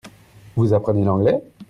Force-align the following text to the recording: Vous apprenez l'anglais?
Vous 0.55 0.73
apprenez 0.73 1.03
l'anglais? 1.05 1.39